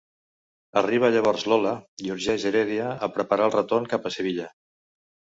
[0.79, 1.73] Arriba llavors Lola
[2.05, 4.49] i urgeix Heredia a preparar el retorn cap a Sevilla.